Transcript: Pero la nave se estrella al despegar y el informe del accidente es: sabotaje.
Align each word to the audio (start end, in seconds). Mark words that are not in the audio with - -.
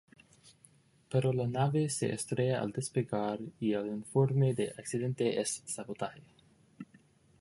Pero 1.09 1.31
la 1.31 1.45
nave 1.47 1.87
se 1.91 2.11
estrella 2.11 2.59
al 2.59 2.71
despegar 2.71 3.39
y 3.59 3.73
el 3.73 3.85
informe 3.85 4.55
del 4.55 4.73
accidente 4.79 5.39
es: 5.39 5.61
sabotaje. 5.67 6.23